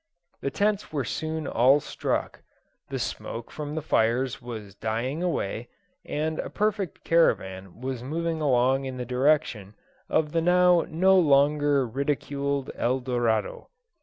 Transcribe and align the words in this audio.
The 0.41 0.49
tents 0.49 0.91
were 0.91 1.03
soon 1.03 1.45
all 1.45 1.79
struck, 1.79 2.41
the 2.89 2.97
smoke 2.97 3.51
from 3.51 3.75
the 3.75 3.83
fires 3.83 4.41
was 4.41 4.73
dying 4.73 5.21
away, 5.21 5.69
and 6.03 6.39
a 6.39 6.49
perfect 6.49 7.03
caravan 7.03 7.81
was 7.81 8.01
moving 8.01 8.41
along 8.41 8.85
in 8.85 8.97
the 8.97 9.05
direction 9.05 9.75
of 10.09 10.31
the 10.31 10.41
now 10.41 10.85
no 10.89 11.19
longer 11.19 11.85
ridiculed 11.87 12.71
El 12.73 12.99
Dorado. 12.99 13.69